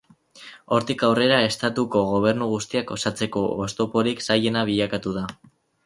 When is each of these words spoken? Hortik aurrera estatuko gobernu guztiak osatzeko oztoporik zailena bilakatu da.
Hortik 0.77 1.03
aurrera 1.07 1.37
estatuko 1.49 2.03
gobernu 2.13 2.49
guztiak 2.55 2.97
osatzeko 2.99 3.47
oztoporik 3.69 4.29
zailena 4.31 4.69
bilakatu 4.73 5.19
da. 5.21 5.29